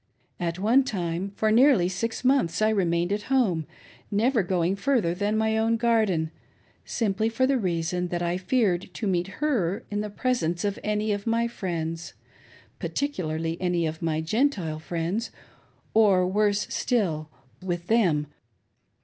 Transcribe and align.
At 0.39 0.57
one 0.57 0.83
time, 0.83 1.31
for 1.35 1.51
nearly 1.51 1.87
six 1.87 2.25
months 2.25 2.59
I 2.59 2.69
remained 2.69 3.13
at 3.13 3.21
home, 3.29 3.67
never 4.09 4.41
going 4.41 4.75
further 4.75 5.13
than 5.13 5.37
my 5.37 5.55
own 5.59 5.77
garden,— 5.77 6.31
simply 6.85 7.29
for 7.29 7.45
the 7.45 7.59
reason 7.59 8.07
that 8.07 8.23
I 8.23 8.37
feared 8.37 8.91
to 8.95 9.05
meet 9.05 9.27
/ter 9.39 9.83
in 9.91 10.01
the 10.01 10.09
presence 10.09 10.65
of 10.65 10.79
any 10.83 11.11
of 11.11 11.27
my 11.27 11.47
friends— 11.47 12.15
particularly 12.79 13.61
any 13.61 13.85
of 13.85 14.01
my 14.01 14.21
Gentile 14.21 14.79
friends; 14.79 15.29
or 15.93 16.25
worse 16.25 16.65
still, 16.73 17.29
with 17.61 17.85
/lim. 17.85 18.25